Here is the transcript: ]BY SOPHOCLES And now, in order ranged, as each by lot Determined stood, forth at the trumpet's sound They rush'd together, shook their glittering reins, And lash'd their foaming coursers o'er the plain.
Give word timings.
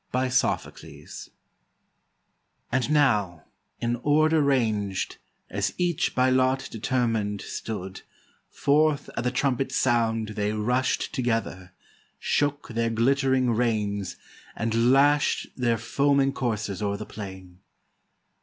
]BY 0.11 0.29
SOPHOCLES 0.29 1.29
And 2.71 2.89
now, 2.89 3.45
in 3.79 3.97
order 3.97 4.41
ranged, 4.41 5.17
as 5.47 5.75
each 5.77 6.15
by 6.15 6.31
lot 6.31 6.67
Determined 6.71 7.41
stood, 7.41 8.01
forth 8.49 9.11
at 9.15 9.23
the 9.23 9.29
trumpet's 9.29 9.75
sound 9.75 10.29
They 10.29 10.53
rush'd 10.53 11.13
together, 11.13 11.73
shook 12.17 12.69
their 12.69 12.89
glittering 12.89 13.51
reins, 13.51 14.15
And 14.55 14.91
lash'd 14.91 15.51
their 15.55 15.77
foaming 15.77 16.33
coursers 16.33 16.81
o'er 16.81 16.97
the 16.97 17.05
plain. 17.05 17.59